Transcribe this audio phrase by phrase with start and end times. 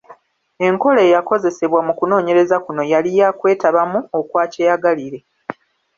[0.67, 5.19] Enkola eyakozesebwa mu kunoonyereza kuno yali yakwetabamu okwa kyeyagalire.